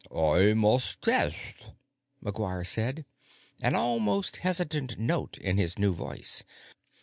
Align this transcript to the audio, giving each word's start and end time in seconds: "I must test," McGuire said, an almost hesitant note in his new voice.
"I 0.11 0.53
must 0.55 1.03
test," 1.03 1.37
McGuire 2.25 2.65
said, 2.65 3.05
an 3.61 3.75
almost 3.75 4.37
hesitant 4.37 4.97
note 4.97 5.37
in 5.37 5.57
his 5.59 5.77
new 5.77 5.93
voice. 5.93 6.43